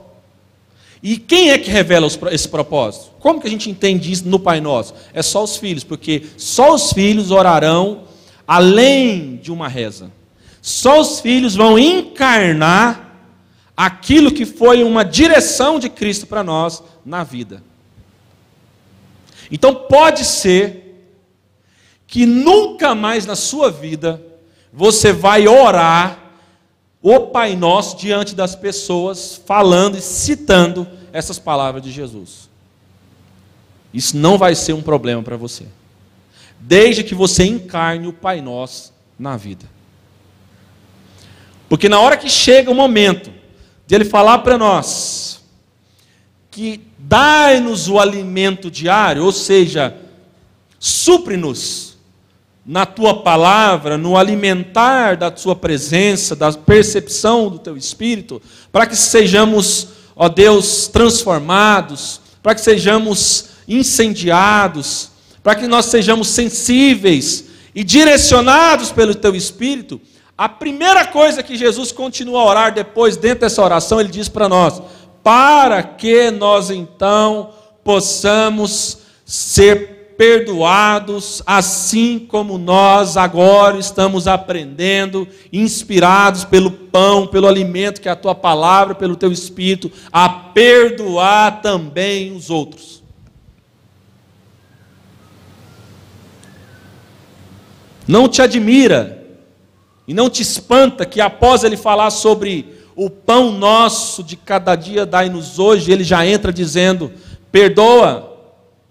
[1.01, 3.11] E quem é que revela esse propósito?
[3.19, 4.93] Como que a gente entende isso no Pai Nosso?
[5.13, 8.03] É só os filhos, porque só os filhos orarão
[8.45, 10.11] além de uma reza.
[10.61, 13.15] Só os filhos vão encarnar
[13.77, 17.63] aquilo que foi uma direção de Cristo para nós na vida.
[19.49, 21.07] Então pode ser
[22.05, 24.21] que nunca mais na sua vida
[24.73, 26.28] você vai orar
[27.01, 32.49] o Pai Nosso diante das pessoas, falando e citando essas palavras de Jesus.
[33.93, 35.65] Isso não vai ser um problema para você,
[36.59, 39.65] desde que você encarne o Pai Nosso na vida.
[41.67, 43.31] Porque na hora que chega o momento
[43.85, 45.43] de Ele falar para nós
[46.51, 49.95] que dai-nos o alimento diário, ou seja,
[50.79, 51.88] supre-nos
[52.69, 58.39] na tua palavra, no alimentar da tua presença, da percepção do teu espírito,
[58.71, 65.09] para que sejamos, ó Deus, transformados, para que sejamos incendiados,
[65.41, 69.99] para que nós sejamos sensíveis e direcionados pelo teu espírito.
[70.37, 74.47] A primeira coisa que Jesus continua a orar depois, dentro dessa oração, ele diz para
[74.47, 74.79] nós:
[75.23, 77.49] para que nós então
[77.83, 88.09] possamos ser perdoados, assim como nós agora estamos aprendendo, inspirados pelo pão, pelo alimento que
[88.09, 93.01] é a tua palavra, pelo teu espírito, a perdoar também os outros.
[98.05, 99.25] Não te admira
[100.05, 105.05] e não te espanta que após ele falar sobre o pão nosso de cada dia
[105.05, 107.09] dai-nos hoje, ele já entra dizendo:
[107.53, 108.28] perdoa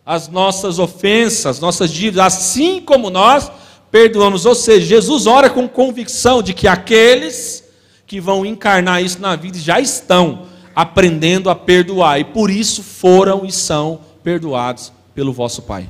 [0.09, 3.53] as nossas ofensas, nossas dívidas, assim como nós
[3.90, 4.47] perdoamos.
[4.47, 7.62] Ou seja, Jesus ora com convicção de que aqueles
[8.07, 13.44] que vão encarnar isso na vida já estão aprendendo a perdoar e por isso foram
[13.44, 15.87] e são perdoados pelo vosso Pai.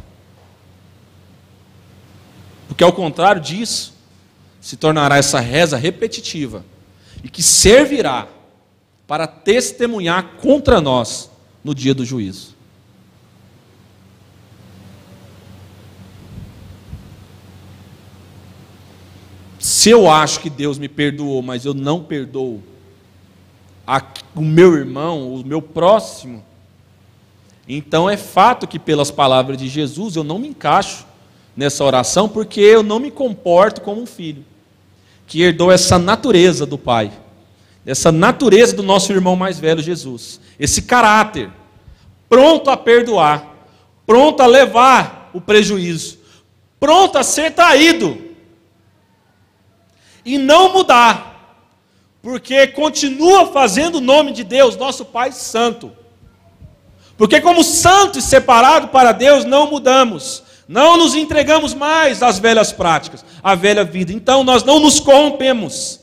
[2.67, 3.95] Porque ao contrário disso,
[4.61, 6.65] se tornará essa reza repetitiva
[7.23, 8.27] e que servirá
[9.07, 11.31] para testemunhar contra nós
[11.63, 12.58] no dia do juízo.
[19.59, 22.63] Se eu acho que Deus me perdoou, mas eu não perdoo
[23.87, 24.03] a,
[24.35, 26.45] o meu irmão, o meu próximo,
[27.69, 31.07] então é fato que, pelas palavras de Jesus, eu não me encaixo
[31.57, 34.45] nessa oração, porque eu não me comporto como um filho
[35.27, 37.13] que herdou essa natureza do Pai,
[37.85, 41.51] essa natureza do nosso irmão mais velho, Jesus, esse caráter,
[42.29, 43.55] pronto a perdoar,
[44.07, 46.19] pronto a levar o prejuízo,
[46.81, 48.28] pronto a ser traído
[50.35, 51.65] e não mudar,
[52.21, 55.91] porque continua fazendo o nome de Deus, nosso Pai Santo.
[57.17, 62.73] Porque, como santo e separado para Deus, não mudamos, não nos entregamos mais às velhas
[62.73, 64.13] práticas, à velha vida.
[64.13, 66.01] Então, nós não nos corrompemos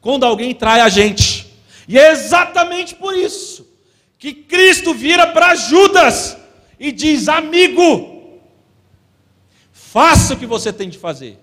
[0.00, 1.52] quando alguém trai a gente.
[1.86, 3.68] E é exatamente por isso
[4.18, 6.38] que Cristo vira para Judas
[6.80, 8.40] e diz: Amigo,
[9.70, 11.38] faça o que você tem de fazer.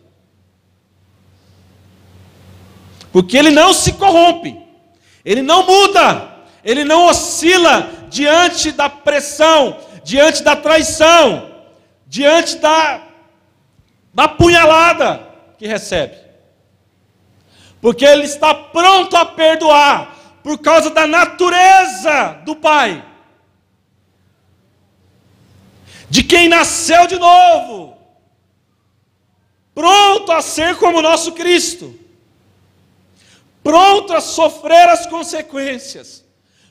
[3.11, 4.55] Porque ele não se corrompe,
[5.25, 11.49] ele não muda, ele não oscila diante da pressão, diante da traição,
[12.05, 13.01] diante da,
[14.13, 16.15] da punhalada que recebe.
[17.81, 23.03] Porque ele está pronto a perdoar, por causa da natureza do Pai,
[26.09, 27.97] de quem nasceu de novo,
[29.73, 32.08] pronto a ser como nosso Cristo
[33.69, 36.25] pronto a sofrer as consequências,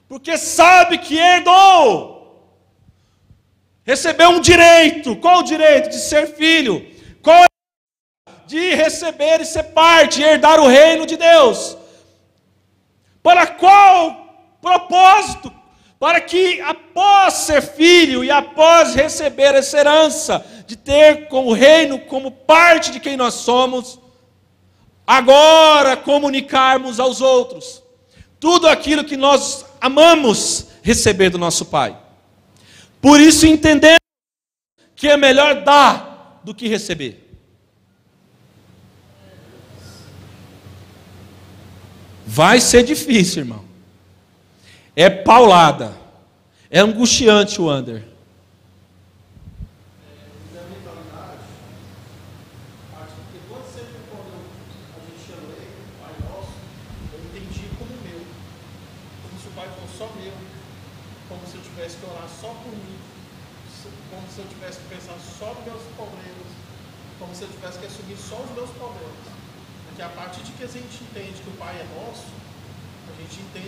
[0.09, 2.53] porque sabe que herdou,
[3.85, 5.15] recebeu um direito.
[5.15, 5.91] Qual o direito?
[5.91, 6.85] De ser filho.
[7.23, 7.47] Qual é
[8.49, 11.77] de receber e ser parte, herdar o reino de Deus.
[13.23, 15.53] Para qual propósito?
[16.01, 22.33] Para que após ser filho e após receber essa herança, de ter como reino, como
[22.33, 24.01] parte de quem nós somos,
[25.09, 27.83] agora comunicarmos aos outros
[28.39, 31.99] tudo aquilo que nós amamos receber do nosso Pai.
[33.01, 33.99] Por isso entendemos
[34.95, 37.27] que é melhor dar do que receber.
[42.27, 43.65] Vai ser difícil, irmão.
[44.95, 45.97] É paulada.
[46.71, 47.71] É angustiante o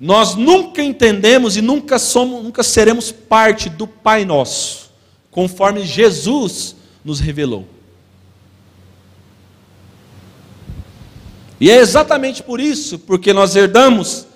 [0.00, 4.90] nós nunca entendemos e nunca somos, nunca seremos parte do Pai Nosso,
[5.30, 7.68] conforme Jesus nos revelou.
[11.60, 14.26] E é exatamente por isso, porque nós herdamos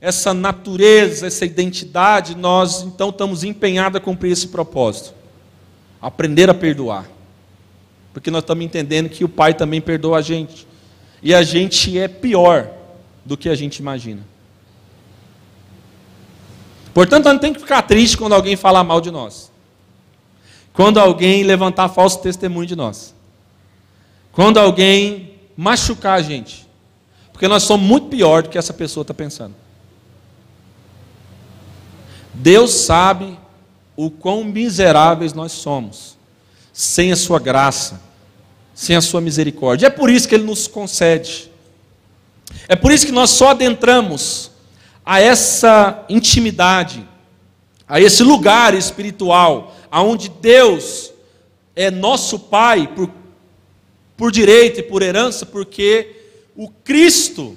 [0.00, 5.14] essa natureza, essa identidade, nós então estamos empenhados a cumprir esse propósito.
[6.00, 7.08] Aprender a perdoar.
[8.12, 10.66] Porque nós estamos entendendo que o Pai também perdoa a gente.
[11.22, 12.68] E a gente é pior
[13.24, 14.31] do que a gente imagina.
[16.92, 19.50] Portanto, não tem que ficar triste quando alguém falar mal de nós.
[20.72, 23.14] Quando alguém levantar falso testemunho de nós.
[24.30, 26.66] Quando alguém machucar a gente.
[27.32, 29.54] Porque nós somos muito pior do que essa pessoa está pensando.
[32.34, 33.38] Deus sabe
[33.96, 36.16] o quão miseráveis nós somos,
[36.72, 38.00] sem a sua graça,
[38.74, 39.86] sem a sua misericórdia.
[39.86, 41.50] É por isso que Ele nos concede.
[42.68, 44.51] É por isso que nós só adentramos
[45.04, 47.06] a essa intimidade,
[47.88, 51.12] a esse lugar espiritual, aonde Deus
[51.74, 53.10] é nosso Pai por,
[54.16, 56.16] por direito e por herança, porque
[56.56, 57.56] o Cristo,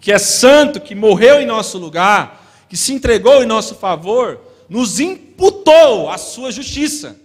[0.00, 5.00] que é santo, que morreu em nosso lugar, que se entregou em nosso favor, nos
[5.00, 7.16] imputou a sua justiça.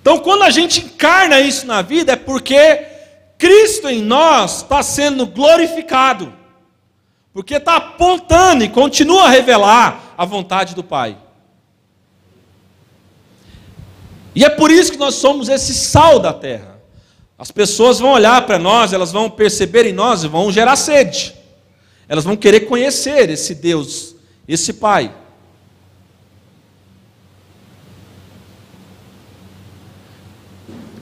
[0.00, 2.86] Então, quando a gente encarna isso na vida, é porque
[3.38, 6.32] Cristo em nós está sendo glorificado,
[7.34, 11.18] porque está apontando e continua a revelar a vontade do Pai.
[14.36, 16.80] E é por isso que nós somos esse sal da terra.
[17.36, 21.34] As pessoas vão olhar para nós, elas vão perceber em nós e vão gerar sede.
[22.08, 24.14] Elas vão querer conhecer esse Deus,
[24.46, 25.12] esse Pai.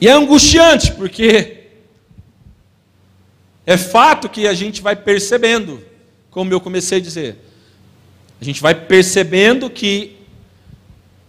[0.01, 1.67] E é angustiante, porque
[3.67, 5.92] é fato que a gente vai percebendo,
[6.33, 7.37] como eu comecei a dizer,
[8.41, 10.17] a gente vai percebendo que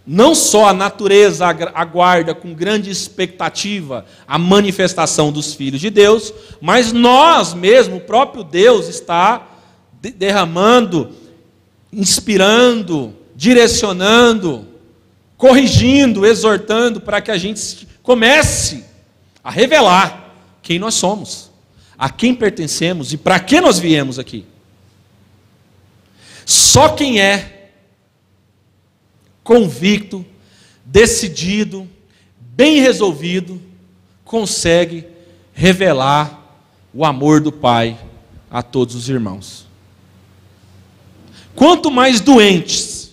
[0.07, 6.93] não só a natureza aguarda com grande expectativa a manifestação dos filhos de Deus, mas
[6.93, 9.47] nós mesmo, o próprio Deus está
[10.17, 11.11] derramando,
[11.93, 14.67] inspirando, direcionando,
[15.37, 18.85] corrigindo, exortando para que a gente comece
[19.43, 21.51] a revelar quem nós somos,
[21.97, 24.47] a quem pertencemos e para que nós viemos aqui.
[26.44, 27.70] Só quem é
[29.42, 30.24] convicto,
[30.84, 31.88] decidido,
[32.38, 33.61] bem resolvido,
[34.24, 35.07] consegue
[35.53, 36.40] revelar
[36.92, 37.99] o amor do Pai
[38.51, 39.66] a todos os irmãos.
[41.55, 43.12] Quanto mais doentes,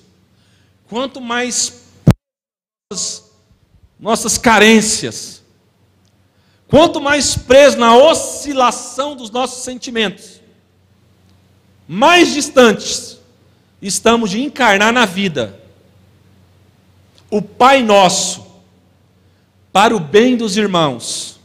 [0.88, 1.82] quanto mais
[4.00, 5.42] nossas carências,
[6.68, 10.42] quanto mais presos na oscilação dos nossos sentimentos,
[11.88, 13.21] mais distantes
[13.82, 15.60] estamos de encarnar na vida
[17.30, 18.46] o Pai Nosso,
[19.72, 21.40] para o bem dos irmãos,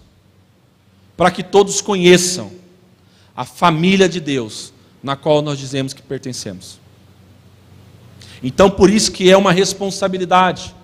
[1.16, 2.52] para que todos conheçam
[3.36, 6.80] a família de Deus, na qual nós dizemos que pertencemos.
[8.42, 10.74] Então, por isso que é uma responsabilidade,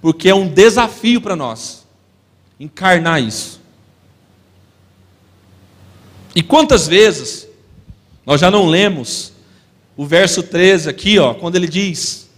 [0.00, 1.84] porque é um desafio para nós
[2.58, 3.60] encarnar isso.
[6.34, 7.48] E quantas vezes
[8.24, 9.32] nós já não lemos
[9.96, 12.30] o verso 13 aqui, ó, quando ele diz: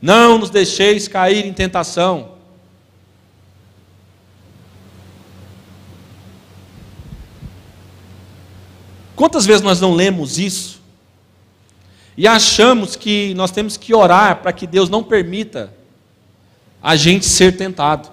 [0.00, 2.36] não nos deixeis cair em tentação.
[9.16, 10.80] Quantas vezes nós não lemos isso?
[12.16, 15.72] E achamos que nós temos que orar para que Deus não permita
[16.80, 18.10] a gente ser tentado.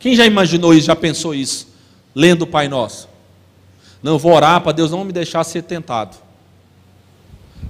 [0.00, 1.68] Quem já imaginou isso, já pensou isso,
[2.12, 3.08] lendo o Pai Nosso?
[4.02, 6.16] Não, vou orar para Deus não me deixar ser tentado.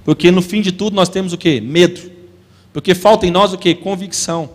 [0.03, 1.61] Porque no fim de tudo nós temos o que?
[1.61, 2.11] Medo.
[2.71, 3.75] Porque falta em nós o que?
[3.75, 4.49] Convicção.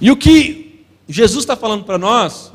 [0.00, 2.52] E o que Jesus está falando para nós,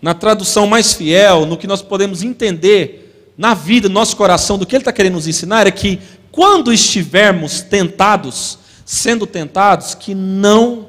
[0.00, 4.66] na tradução mais fiel, no que nós podemos entender na vida, no nosso coração, do
[4.66, 6.00] que Ele está querendo nos ensinar, é que
[6.30, 10.88] quando estivermos tentados, sendo tentados, que não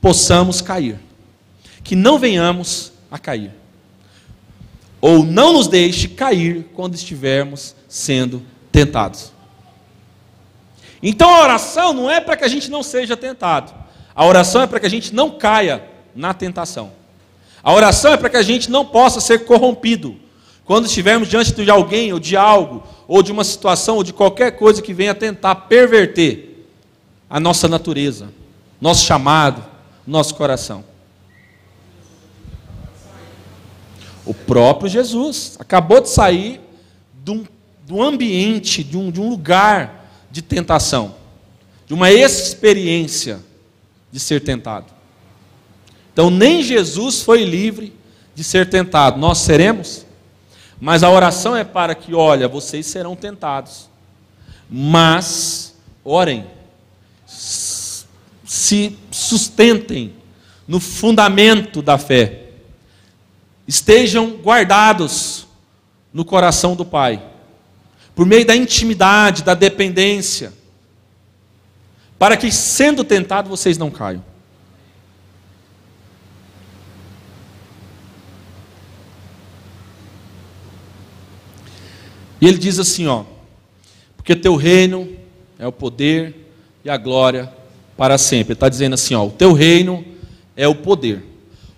[0.00, 0.98] possamos cair,
[1.82, 3.50] que não venhamos a cair,
[5.02, 8.40] ou não nos deixe cair quando estivermos sendo
[8.70, 9.32] tentados.
[11.02, 13.74] Então a oração não é para que a gente não seja tentado,
[14.14, 15.82] a oração é para que a gente não caia
[16.14, 16.92] na tentação.
[17.64, 20.16] A oração é para que a gente não possa ser corrompido.
[20.64, 24.52] Quando estivermos diante de alguém ou de algo ou de uma situação, ou de qualquer
[24.52, 26.66] coisa que venha tentar perverter
[27.28, 28.28] a nossa natureza,
[28.80, 29.64] nosso chamado,
[30.06, 30.84] nosso coração.
[34.24, 36.60] O próprio Jesus acabou de sair
[37.24, 37.44] de um,
[37.84, 41.14] de um ambiente, de um, de um lugar de tentação,
[41.86, 43.40] de uma experiência
[44.10, 44.86] de ser tentado.
[46.12, 47.92] Então, nem Jesus foi livre
[48.34, 50.06] de ser tentado, nós seremos?
[50.80, 53.88] Mas a oração é para que, olha, vocês serão tentados.
[54.68, 56.44] Mas orem.
[57.26, 60.12] Se sustentem
[60.66, 62.41] no fundamento da fé.
[63.66, 65.46] Estejam guardados
[66.12, 67.22] no coração do Pai.
[68.14, 70.52] Por meio da intimidade, da dependência.
[72.18, 74.24] Para que, sendo tentado, vocês não caiam.
[82.40, 83.24] E ele diz assim, ó:
[84.16, 85.08] Porque teu reino
[85.58, 86.34] é o poder
[86.84, 87.52] e a glória
[87.96, 88.52] para sempre.
[88.52, 90.04] Ele está dizendo assim, ó, o teu reino
[90.56, 91.24] é o poder.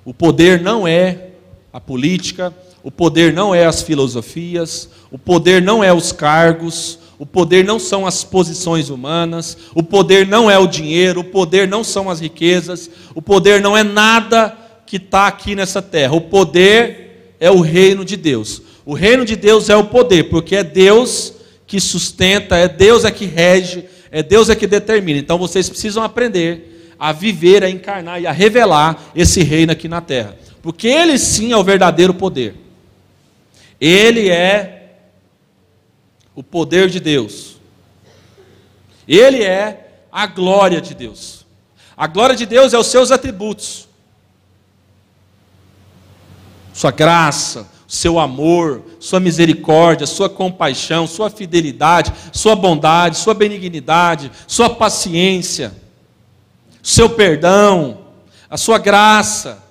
[0.05, 1.33] O poder não é
[1.75, 2.55] a política,
[2.85, 7.81] o poder não é as filosofias, o poder não é os cargos, o poder não
[7.81, 12.21] são as posições humanas, o poder não é o dinheiro, o poder não são as
[12.21, 14.57] riquezas, o poder não é nada
[14.87, 16.15] que está aqui nessa terra.
[16.15, 18.63] O poder é o reino de Deus.
[18.87, 21.35] O reino de Deus é o poder, porque é Deus
[21.67, 25.19] que sustenta, é Deus é que rege, é Deus é que determina.
[25.19, 30.01] Então vocês precisam aprender a viver, a encarnar e a revelar esse reino aqui na
[30.01, 30.45] terra.
[30.65, 32.57] Porque ele sim é o verdadeiro poder.
[33.79, 34.95] Ele é
[36.35, 37.59] o poder de Deus.
[39.07, 41.45] Ele é a glória de Deus.
[41.95, 43.87] A glória de Deus é os seus atributos.
[46.73, 54.71] Sua graça, seu amor, sua misericórdia, sua compaixão, sua fidelidade, sua bondade, sua benignidade, sua
[54.71, 55.75] paciência,
[56.83, 57.99] seu perdão,
[58.49, 59.63] a sua graça,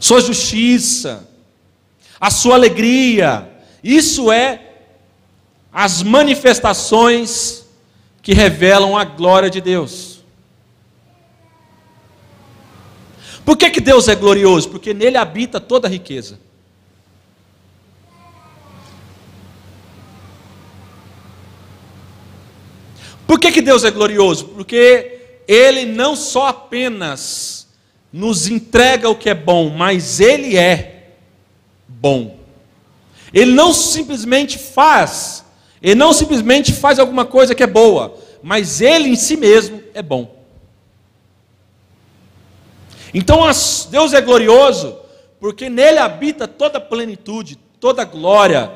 [0.00, 1.28] sua justiça,
[2.18, 3.48] a sua alegria.
[3.84, 4.62] Isso é
[5.72, 7.66] as manifestações
[8.22, 10.24] que revelam a glória de Deus.
[13.44, 14.70] Por que, que Deus é glorioso?
[14.70, 16.40] Porque nele habita toda a riqueza.
[23.26, 24.48] Por que, que Deus é glorioso?
[24.48, 27.59] Porque Ele não só apenas
[28.12, 31.14] nos entrega o que é bom, mas Ele é
[31.86, 32.36] bom.
[33.32, 35.44] Ele não simplesmente faz,
[35.80, 40.02] Ele não simplesmente faz alguma coisa que é boa, mas Ele em si mesmo é
[40.02, 40.40] bom.
[43.12, 43.40] Então
[43.90, 44.96] Deus é glorioso,
[45.38, 48.70] porque nele habita toda a plenitude, toda a glória,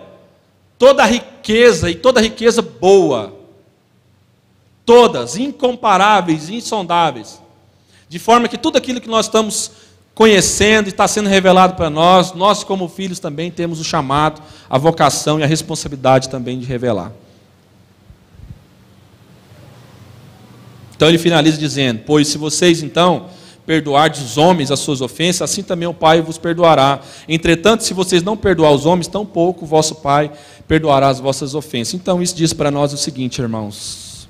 [0.79, 3.35] toda a riqueza e toda a riqueza boa.
[4.85, 7.41] Todas, incomparáveis, insondáveis.
[8.15, 9.73] De forma que tudo aquilo que nós estamos
[10.15, 14.41] conhecendo e está sendo revelado para nós, nós, como filhos, também temos o chamado,
[14.71, 17.11] a vocação e a responsabilidade também de revelar.
[20.95, 23.27] Então ele finaliza dizendo: Pois se vocês então
[23.67, 27.01] perdoar os homens as suas ofensas, assim também o Pai vos perdoará.
[27.29, 30.31] Entretanto, se vocês não perdoar os homens, tampouco o vosso Pai
[30.69, 31.95] perdoará as vossas ofensas.
[31.95, 34.29] Então, isso diz para nós o seguinte, irmãos: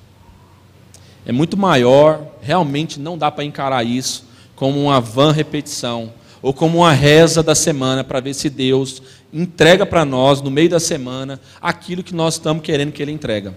[1.26, 6.78] é muito maior, realmente não dá para encarar isso como uma vã repetição ou como
[6.78, 11.40] uma reza da semana para ver se Deus entrega para nós no meio da semana
[11.60, 13.56] aquilo que nós estamos querendo que Ele entrega.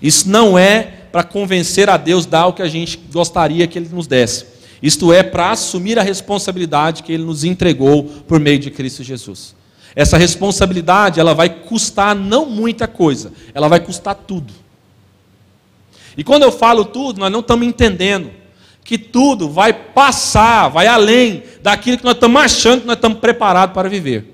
[0.00, 3.88] Isso não é para convencer a Deus dar o que a gente gostaria que Ele
[3.92, 4.52] nos desse.
[4.82, 9.54] Isto é, para assumir a responsabilidade que ele nos entregou por meio de Cristo Jesus.
[9.94, 14.52] Essa responsabilidade, ela vai custar não muita coisa, ela vai custar tudo.
[16.16, 18.30] E quando eu falo tudo, nós não estamos entendendo
[18.84, 23.74] que tudo vai passar, vai além daquilo que nós estamos achando que nós estamos preparados
[23.74, 24.32] para viver.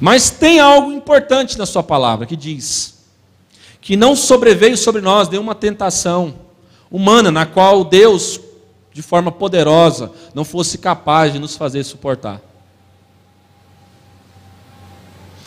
[0.00, 2.98] Mas tem algo importante na sua palavra que diz
[3.80, 6.34] que não sobreveio sobre nós nenhuma tentação
[6.90, 8.40] humana na qual Deus,
[8.92, 12.40] de forma poderosa, não fosse capaz de nos fazer suportar.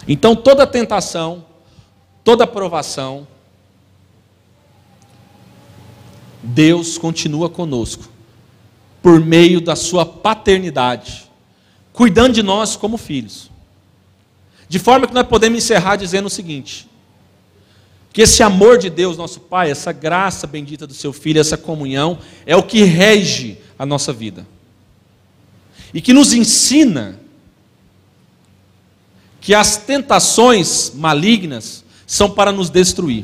[0.08, 1.46] Então toda tentação,
[2.24, 3.28] toda provação,
[6.44, 8.10] Deus continua conosco,
[9.02, 11.30] por meio da Sua paternidade,
[11.94, 13.50] cuidando de nós como filhos.
[14.68, 16.88] De forma que nós podemos encerrar dizendo o seguinte:
[18.14, 22.20] que esse amor de Deus, nosso Pai, essa graça bendita do Seu Filho, essa comunhão,
[22.46, 24.48] é o que rege a nossa vida.
[25.94, 27.20] E que nos ensina
[29.40, 33.24] que as tentações malignas são para nos destruir.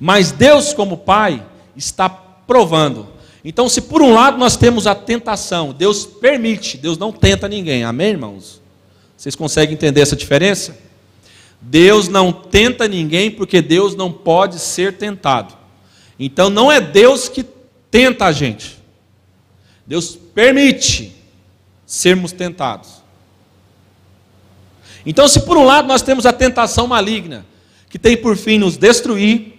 [0.00, 1.44] Mas Deus, como Pai,
[1.76, 3.06] está provando.
[3.44, 7.84] Então, se por um lado nós temos a tentação, Deus permite, Deus não tenta ninguém.
[7.84, 8.62] Amém, irmãos?
[9.14, 10.78] Vocês conseguem entender essa diferença?
[11.60, 15.54] Deus não tenta ninguém porque Deus não pode ser tentado.
[16.18, 17.44] Então não é Deus que
[17.90, 18.78] tenta a gente.
[19.86, 21.14] Deus permite
[21.84, 23.02] sermos tentados.
[25.04, 27.44] Então, se por um lado nós temos a tentação maligna,
[27.88, 29.54] que tem por fim nos destruir,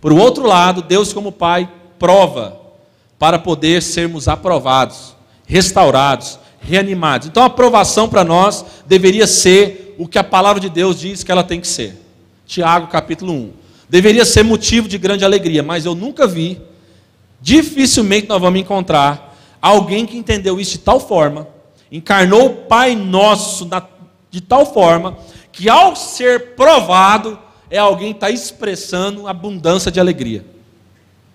[0.00, 1.68] por outro lado, Deus, como Pai,
[1.98, 2.58] prova
[3.18, 5.14] para poder sermos aprovados,
[5.46, 7.28] restaurados, reanimados.
[7.28, 11.30] Então, a aprovação para nós deveria ser o que a palavra de Deus diz que
[11.30, 12.00] ela tem que ser.
[12.46, 13.52] Tiago, capítulo 1.
[13.88, 16.58] Deveria ser motivo de grande alegria, mas eu nunca vi,
[17.40, 21.46] dificilmente nós vamos encontrar alguém que entendeu isso de tal forma,
[21.92, 23.68] encarnou o Pai Nosso
[24.30, 25.18] de tal forma,
[25.52, 27.38] que ao ser provado,
[27.70, 30.44] é alguém está expressando abundância de alegria.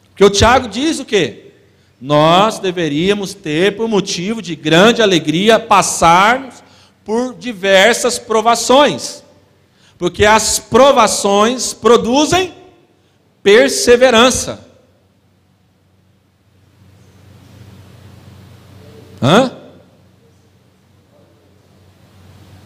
[0.10, 1.54] Porque o Tiago diz o quê?
[2.00, 6.64] Nós deveríamos ter por motivo de grande alegria passarmos
[7.06, 9.24] por diversas provações.
[9.98, 12.54] Porque as provações produzem
[13.42, 14.68] perseverança.
[19.22, 19.56] Hã?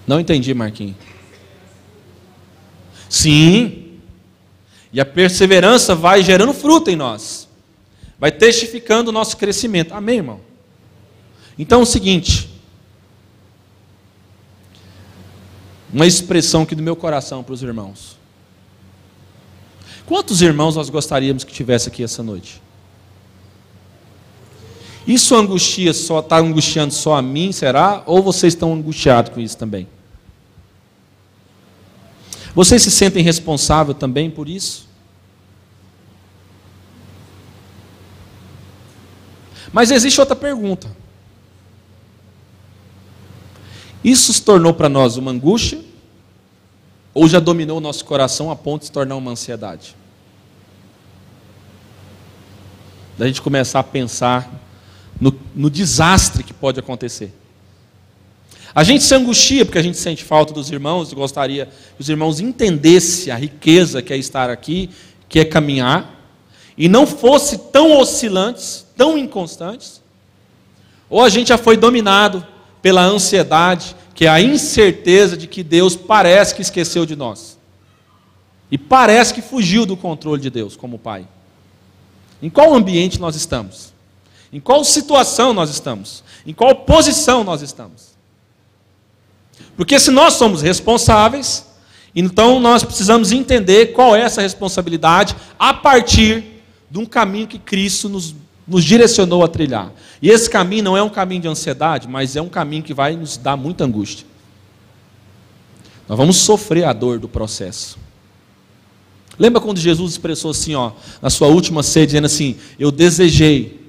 [0.08, 1.09] Não entendi, Marquinhos.
[3.10, 3.98] Sim.
[4.94, 7.50] E a perseverança vai gerando fruto em nós.
[8.20, 9.94] Vai testificando o nosso crescimento.
[9.94, 10.40] Amém, irmão?
[11.58, 12.50] Então é o seguinte.
[15.92, 18.18] Uma expressão aqui do meu coração para os irmãos.
[20.06, 22.62] Quantos irmãos nós gostaríamos que tivesse aqui essa noite?
[25.08, 28.04] Isso angustia só, está angustiando só a mim, será?
[28.06, 29.88] Ou vocês estão angustiados com isso também?
[32.54, 34.88] Vocês se sentem responsável também por isso?
[39.72, 40.90] Mas existe outra pergunta.
[44.04, 45.80] Isso se tornou para nós uma angústia?
[47.14, 49.96] Ou já dominou o nosso coração a ponto de se tornar uma ansiedade?
[53.18, 54.50] Da gente começar a pensar
[55.20, 57.39] no, no desastre que pode acontecer.
[58.74, 62.40] A gente se angustia porque a gente sente falta dos irmãos gostaria que os irmãos
[62.40, 64.90] entendessem a riqueza que é estar aqui,
[65.28, 66.16] que é caminhar,
[66.78, 70.02] e não fosse tão oscilantes, tão inconstantes.
[71.10, 72.46] Ou a gente já foi dominado
[72.82, 77.58] pela ansiedade, que é a incerteza de que Deus parece que esqueceu de nós.
[78.72, 81.28] E parece que fugiu do controle de Deus como Pai.
[82.42, 83.92] Em qual ambiente nós estamos?
[84.54, 86.24] Em qual situação nós estamos?
[86.46, 88.19] Em qual posição nós estamos?
[89.76, 91.66] Porque se nós somos responsáveis,
[92.16, 96.44] então nós precisamos entender qual é essa responsabilidade a partir
[96.90, 98.36] de um caminho que Cristo nos,
[98.68, 99.92] nos direcionou a trilhar.
[100.22, 103.16] E esse caminho não é um caminho de ansiedade, mas é um caminho que vai
[103.16, 104.26] nos dar muita angústia.
[106.08, 107.98] Nós vamos sofrer a dor do processo.
[109.38, 110.92] Lembra quando Jesus expressou assim, ó,
[111.22, 113.80] na sua última ceia, dizendo assim: Eu desejei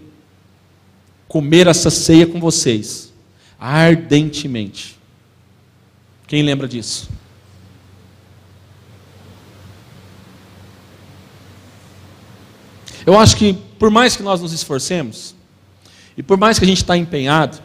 [1.27, 3.13] comer essa ceia com vocês,
[3.59, 5.00] ardentemente.
[6.31, 7.09] Quem lembra disso?
[13.05, 15.35] Eu acho que, por mais que nós nos esforcemos,
[16.17, 17.61] e por mais que a gente está empenhado,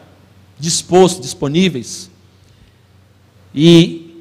[0.58, 2.10] disposto, disponíveis,
[3.54, 4.20] e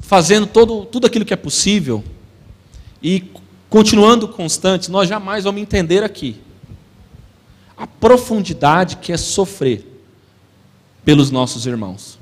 [0.00, 2.02] fazendo todo, tudo aquilo que é possível,
[3.02, 3.30] e
[3.68, 6.40] continuando constantes, nós jamais vamos entender aqui
[7.76, 9.86] a profundidade que é sofrer
[11.04, 12.15] pelos nossos irmãos.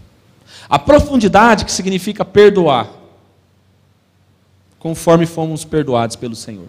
[0.68, 2.88] A profundidade que significa perdoar,
[4.78, 6.68] conforme fomos perdoados pelo Senhor.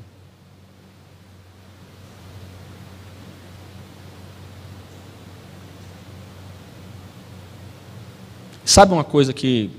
[8.65, 9.69] Sabe uma coisa que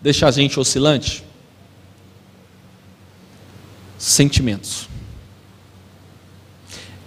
[0.00, 1.24] deixa a gente oscilante?
[3.98, 4.88] Sentimentos.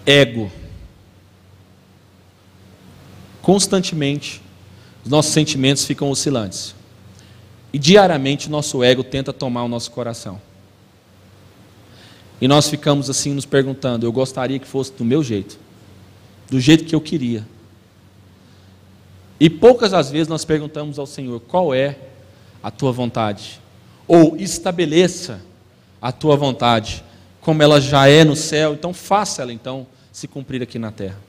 [0.05, 0.51] Ego.
[3.41, 4.41] Constantemente,
[5.03, 6.75] os nossos sentimentos ficam oscilantes.
[7.71, 10.41] E diariamente, nosso ego tenta tomar o nosso coração.
[12.41, 15.59] E nós ficamos assim nos perguntando: eu gostaria que fosse do meu jeito,
[16.49, 17.45] do jeito que eu queria.
[19.39, 21.97] E poucas as vezes nós perguntamos ao Senhor: qual é
[22.61, 23.59] a tua vontade?
[24.07, 25.41] Ou estabeleça
[26.01, 27.03] a tua vontade,
[27.41, 31.19] como ela já é no céu, então faça ela então se cumprir aqui na terra.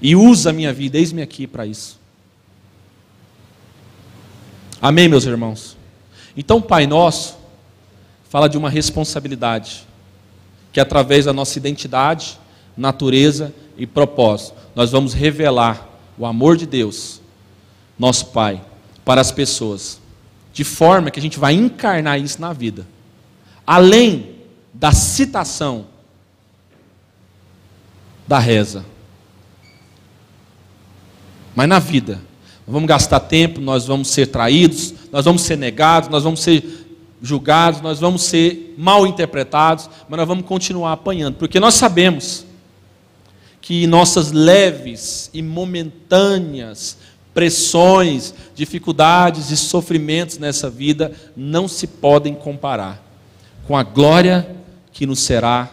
[0.00, 2.00] E usa a minha vida, eis-me aqui para isso.
[4.84, 5.78] Amém, meus irmãos?
[6.36, 7.38] Então, Pai Nosso
[8.28, 9.86] fala de uma responsabilidade,
[10.74, 12.38] que através da nossa identidade,
[12.76, 17.22] natureza e propósito, nós vamos revelar o amor de Deus
[17.98, 18.62] nosso Pai,
[19.06, 19.98] para as pessoas,
[20.52, 22.86] de forma que a gente vai encarnar isso na vida.
[23.66, 24.34] Além
[24.74, 25.86] da citação
[28.28, 28.84] da reza.
[31.56, 32.20] Mas na vida,
[32.66, 36.86] vamos gastar tempo, nós vamos ser traídos, nós vamos ser negados, nós vamos ser
[37.20, 42.44] julgados, nós vamos ser mal interpretados, mas nós vamos continuar apanhando, porque nós sabemos
[43.60, 46.98] que nossas leves e momentâneas
[47.32, 53.02] pressões, dificuldades e sofrimentos nessa vida não se podem comparar
[53.66, 54.54] com a glória
[54.92, 55.68] que nos será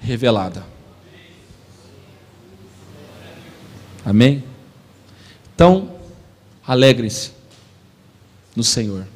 [0.00, 0.64] revelada.
[4.04, 4.42] Amém?
[5.54, 5.93] Então,
[6.66, 7.32] alegrem-se
[8.54, 9.06] no Senhor.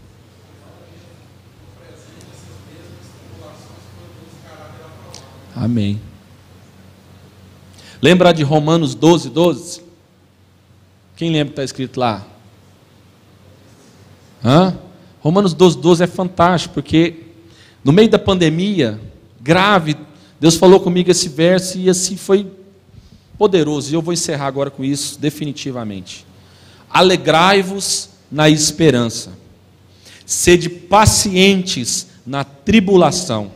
[5.55, 6.01] Amém.
[8.01, 9.83] Lembra de Romanos 12, 12?
[11.17, 12.25] Quem lembra que está escrito lá?
[14.45, 14.79] Hã?
[15.21, 17.25] Romanos 12, 12 é fantástico, porque
[17.83, 19.01] no meio da pandemia
[19.41, 19.97] grave,
[20.39, 22.47] Deus falou comigo esse verso e assim foi
[23.37, 23.91] poderoso.
[23.91, 26.28] E eu vou encerrar agora com isso definitivamente.
[26.91, 29.33] Alegrai-vos na esperança,
[30.25, 33.53] sede pacientes na tribulação,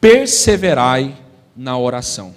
[0.00, 1.16] perseverai
[1.56, 2.34] na oração.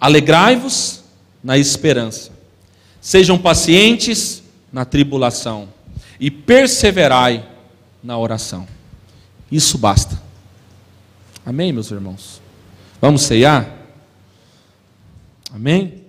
[0.00, 1.02] Alegrai-vos
[1.42, 2.34] na esperança,
[3.04, 4.42] Sejam pacientes
[4.72, 5.68] na tribulação
[6.18, 7.46] e perseverai
[8.02, 8.66] na oração.
[9.52, 10.18] Isso basta.
[11.44, 12.40] Amém, meus irmãos?
[13.02, 13.68] Vamos ceiar?
[15.52, 16.03] Amém?